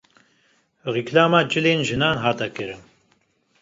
[0.93, 2.81] Rîklama cilên jinan hat kirin